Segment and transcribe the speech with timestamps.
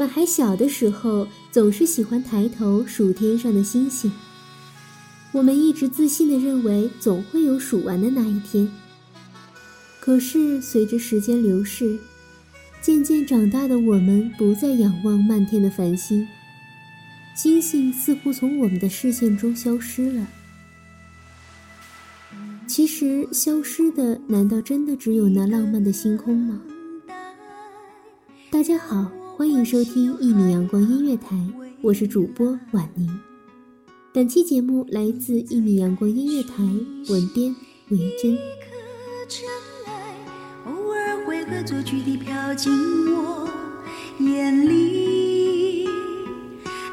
[0.00, 4.10] 我们还小的时候，总是喜欢抬头数天上的星星。
[5.30, 8.66] 我们一直自信的认为，总会有数完的那一天。
[10.00, 11.98] 可是随着时间流逝，
[12.80, 16.26] 渐渐长大的我们不再仰望漫天的繁星，
[17.34, 20.26] 星星似乎从我们的视线中消失了。
[22.66, 26.58] 其实，消失的难道真的只有那浪漫的星空吗？
[28.50, 29.19] 大家好。
[29.40, 31.34] 欢迎收听一米阳光音乐台，
[31.80, 33.08] 我是主播婉宁。
[34.12, 36.62] 本期节目来自一米阳光音乐台，
[37.08, 37.56] 文编
[37.88, 38.36] 维珍。
[40.66, 42.70] 偶尔会恶作剧地飘进
[43.16, 43.48] 我
[44.18, 45.86] 眼里，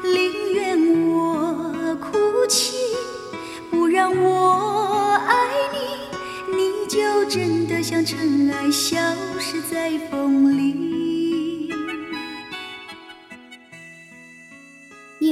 [0.04, 2.16] 宁愿我哭
[2.48, 2.78] 泣，
[3.70, 5.34] 不让我爱
[5.74, 8.96] 你，你就真的像尘埃，消
[9.38, 10.97] 失在风里。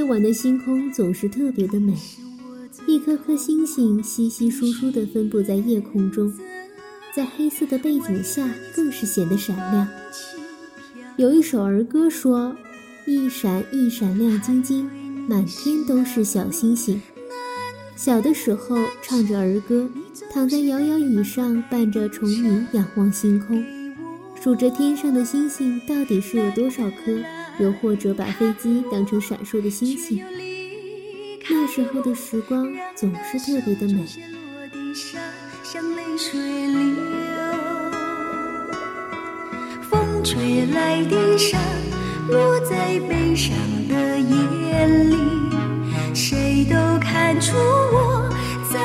[0.06, 1.92] 晚的星空总是特别的美，
[2.86, 6.32] 一颗颗星星稀稀疏疏地分布在夜空中，
[7.14, 9.86] 在黑色的背景下更是显得闪亮。
[11.16, 12.54] 有一首儿歌说
[13.06, 14.88] ：“一闪一闪亮晶晶，
[15.28, 17.00] 满天都是小星星。”
[17.96, 19.88] 小的时候唱着儿歌，
[20.32, 23.64] 躺在摇摇椅上伴着虫鸣，仰望星空，
[24.40, 27.18] 数着天上的星星到底是有多少颗。
[27.58, 30.22] 又或者把飞机当成闪烁的星星，
[31.48, 34.04] 那时候的时光总是特别的美。
[39.88, 41.58] 风吹来的沙，
[42.28, 43.56] 落在悲伤
[43.88, 45.16] 的眼里，
[46.14, 48.28] 谁都看出我
[48.70, 48.78] 在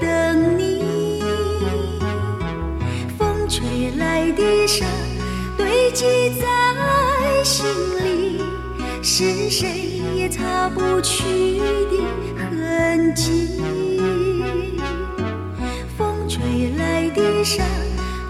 [0.00, 1.24] 等你。
[3.18, 4.86] 风吹来的沙，
[5.56, 6.04] 堆积
[6.40, 6.46] 在。
[7.46, 7.64] 心
[8.02, 8.42] 里
[9.04, 11.96] 是谁也擦不去的
[12.40, 13.62] 痕迹。
[15.96, 17.62] 风吹来的沙，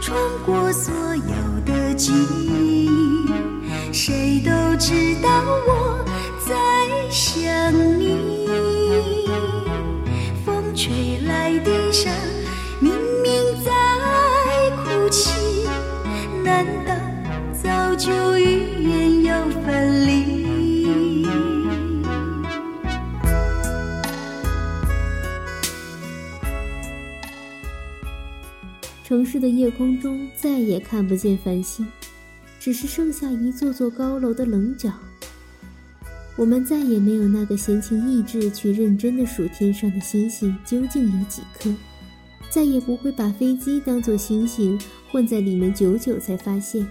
[0.02, 2.90] 穿过所有的记忆，
[3.90, 5.30] 谁都知道
[5.66, 6.04] 我
[6.46, 6.54] 在
[7.10, 9.30] 想你。
[10.44, 12.10] 风吹来的沙，
[12.80, 13.32] 明明
[13.64, 13.72] 在
[14.84, 15.30] 哭泣，
[16.44, 16.92] 难道
[17.62, 18.35] 早就
[29.06, 31.86] 城市的夜空中再也看不见繁星，
[32.58, 34.92] 只是剩下一座座高楼的棱角。
[36.34, 41.72] 我们再也没有那个闲情逸致去认真的数天上的星星究竟有几颗，
[42.50, 44.76] 再也不会把飞机当作星星
[45.12, 46.84] 混在里面，久久才发现。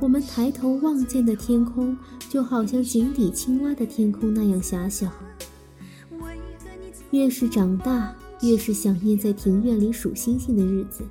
[0.00, 1.94] 我们抬头望见的天空，
[2.30, 5.12] 就好像井底青蛙的天空那样狭小。
[7.10, 11.02] 越是长大，越是想念在庭院里数星星的日子。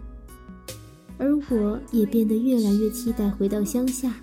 [1.17, 4.13] 而我也变得越来越期待回到乡下，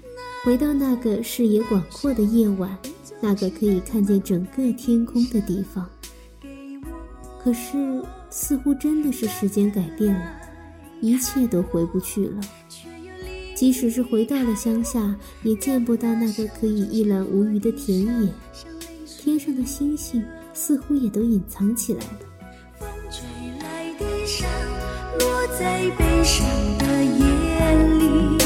[0.45, 2.79] 回到那个视野广阔的夜晚，
[3.21, 5.89] 那个可以看见整个天空的地方。
[7.43, 10.41] 可是，似乎真的是时间改变了，
[11.01, 12.41] 一切都回不去了。
[13.55, 18.33] 即使是回到了乡下，也见不到那个可以一览无余的田野，
[19.07, 22.21] 天上的星星似乎也都隐藏起来了。
[25.59, 25.63] 在
[25.97, 26.47] 悲伤
[26.79, 28.39] 的眼里，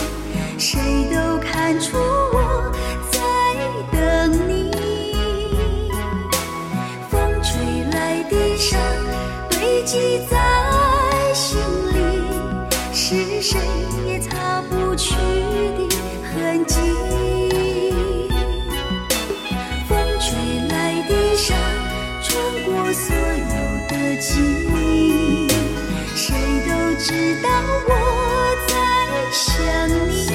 [0.59, 0.79] 谁
[1.11, 2.73] 都看出我
[3.11, 3.19] 在
[3.91, 3.99] 等
[4.49, 4.71] 你。
[7.09, 7.51] 风吹
[7.93, 8.77] 来的沙，
[9.49, 10.37] 堆积在
[11.33, 11.59] 心
[11.95, 11.97] 里，
[12.93, 13.59] 是谁
[14.07, 14.95] 也擦不？
[14.97, 15.89] 去的
[16.35, 16.75] 痕迹，
[19.89, 20.27] 风吹
[20.69, 20.75] 来
[21.37, 21.57] 上
[22.21, 22.29] 穿
[22.65, 23.55] 过所有
[23.87, 24.29] 的记
[24.65, 24.68] 忆，
[27.09, 27.49] 知道
[27.89, 27.91] 我
[28.69, 28.75] 在
[29.33, 29.49] 想
[30.11, 30.29] 你。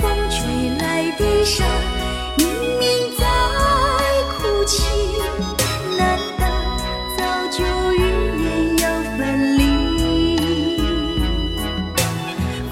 [0.00, 0.40] 风吹
[0.78, 1.68] 来地上，
[2.38, 2.48] 明
[2.78, 2.88] 明
[3.18, 3.22] 在
[4.38, 4.82] 哭泣，
[5.98, 6.42] 难道
[7.18, 7.20] 早
[7.50, 7.58] 就
[7.92, 8.00] 预
[8.42, 8.84] 言要
[9.18, 9.20] 分
[9.58, 9.60] 离？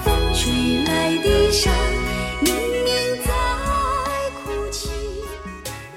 [0.03, 1.71] 风吹来地上，
[2.41, 2.51] 明
[2.83, 2.89] 明
[3.23, 3.29] 在
[4.43, 4.89] 哭泣。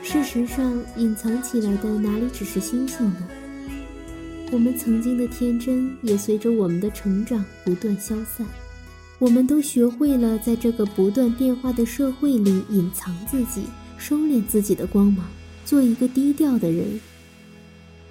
[0.02, 3.16] 事实上，隐藏起来的哪里只是星星呢？
[4.52, 8.46] 我们曾经的天真也随着我们的成长不断消散。
[9.18, 13.62] 我们都学会了在这个不断变化的社会里隐藏自己，
[13.96, 15.24] 收敛自己的光芒，
[15.64, 16.84] 做一个低调的人。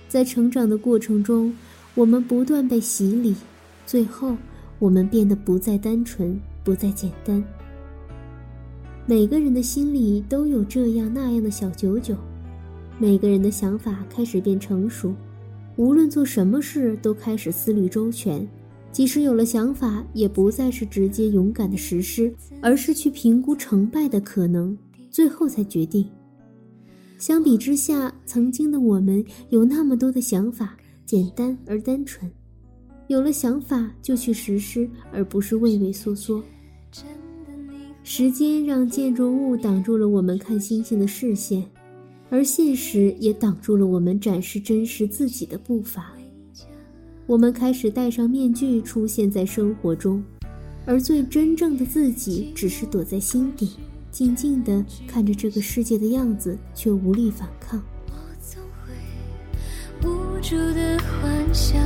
[0.07, 1.55] 在成长的过程中，
[1.93, 3.35] 我们不断被洗礼，
[3.85, 4.35] 最后
[4.79, 7.43] 我们变得不再单纯，不再简单。
[9.05, 12.15] 每个人的心里都有这样那样的小九九，
[12.97, 15.13] 每个人的想法开始变成熟，
[15.75, 18.47] 无论做什么事都开始思虑周全。
[18.91, 24.77] 即使有了想法，也不再是直接勇敢的实施，而是去评估成败的可能，
[25.09, 26.05] 最后才决定。
[27.17, 30.75] 相比之下，曾经的我们有那么多的想法，
[31.05, 32.29] 简单而单纯，
[33.07, 36.43] 有了想法就去实施，而不是畏畏缩缩。
[38.03, 41.63] 时间让建筑物挡住了我们看星星的视线，
[42.31, 46.13] 而现实也挡住了我们展示真实自己的步伐。
[47.27, 50.23] 我们开始戴上面具出现在生活中，
[50.85, 53.71] 而最真正的自己只是躲在心底，
[54.11, 57.83] 静静地看着这个世界的样子，却无力反抗。
[58.07, 58.93] 我总会
[60.07, 61.77] 无助的幻想，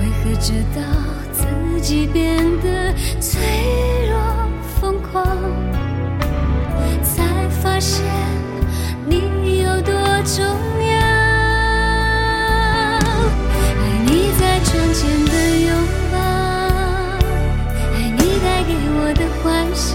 [0.00, 0.82] 为何直到
[1.32, 1.46] 自
[1.80, 3.40] 己变得脆
[4.10, 4.18] 弱
[4.80, 5.24] 疯狂，
[7.82, 8.00] 现
[9.08, 9.92] 你有多
[10.22, 10.44] 重
[10.86, 10.94] 要？
[13.00, 15.32] 爱你在窗前的
[15.66, 15.68] 拥
[16.12, 16.16] 抱，
[17.92, 19.90] 爱你带给我的幻想。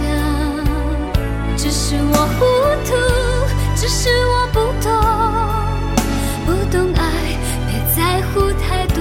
[1.56, 2.44] 只是我糊
[2.84, 2.92] 涂，
[3.78, 4.92] 只是我不懂，
[6.46, 7.02] 不懂爱，
[7.68, 7.98] 别在
[8.28, 9.00] 乎太多。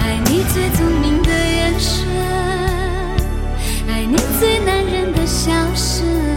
[0.00, 2.08] 爱你最聪明的眼神，
[3.86, 6.33] 爱你最男人的笑声。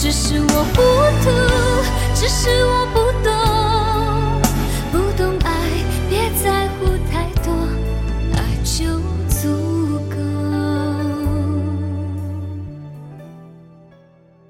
[0.00, 0.80] 只是我糊
[1.24, 1.28] 涂，
[2.14, 3.28] 只是我不懂，
[4.92, 5.50] 不懂爱，
[6.08, 7.52] 别在乎太多，
[8.32, 10.16] 爱就足够。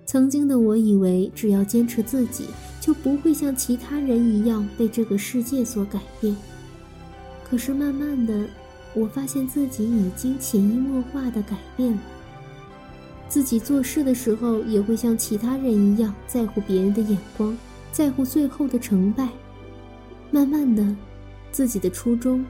[0.05, 6.37] 曾经的我以为，只要坚持自己，就不会像其他人一样被这个世界所改变。
[7.49, 8.45] 可是慢慢的，
[8.93, 11.99] 我发现自己已经潜移默化的改变了。
[13.29, 17.57] 自己做事的时候，也会像其他人一样在乎别人的眼光，
[17.93, 19.29] 在乎最后的成败。
[20.31, 20.97] 慢慢的，
[21.53, 22.45] 自己的初衷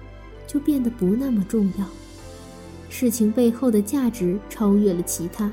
[0.46, 1.86] 就变得不那么重要，
[2.88, 5.50] 事情背后的价值超越了其他。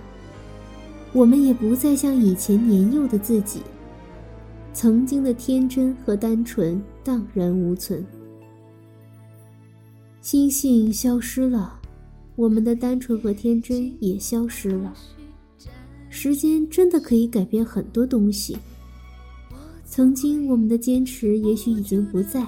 [1.12, 3.62] 我们也不再像以前年幼的自己，
[4.74, 8.06] 曾经的天真和单纯荡然无存。
[10.22, 11.80] 星星消失了，
[12.36, 14.94] 我们的单纯和天真也消失了。
[16.10, 18.58] 时间真的可以改变很多东西。
[19.86, 22.46] 曾经我们的坚持也许已经不在，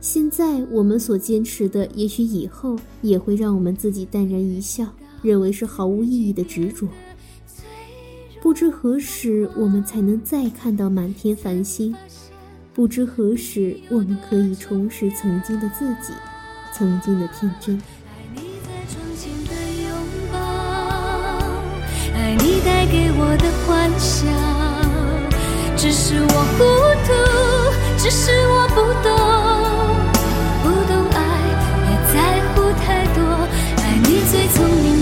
[0.00, 4.86] 现在我们所坚持的，也许以后也会让我们自己淡然一笑，
[5.22, 6.88] 认为是毫无意义的执着。
[8.40, 11.94] 不知何时我们才能再看到满天繁星，
[12.72, 16.12] 不知何时我们可以重拾曾经的自己，
[16.72, 17.80] 曾经的天真。
[22.30, 24.30] 爱你带给我的幻想。
[25.76, 26.62] 只是我糊
[27.04, 27.12] 涂，
[27.98, 29.10] 只是我不懂，
[30.62, 31.18] 不懂爱，
[31.82, 32.14] 别在
[32.54, 33.18] 乎太多。
[33.82, 34.99] 爱你最聪明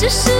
[0.00, 0.39] 只是。